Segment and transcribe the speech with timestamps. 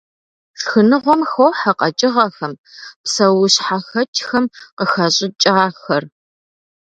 [0.59, 2.53] Шхыныгъуэм хохьэ къэкӀыгъэхэм,
[3.03, 4.45] псэущхьэхэкӀхэм
[4.77, 6.03] къыхэщӀыкӀахэр.